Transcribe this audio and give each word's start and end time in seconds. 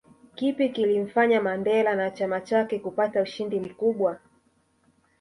Kipi 0.35 0.69
kilimfanya 0.69 1.41
Mandela 1.41 1.95
na 1.95 2.11
chama 2.11 2.41
chake 2.41 2.79
kupata 2.79 3.21
ushindi 3.21 3.59
mkubwa 3.59 4.19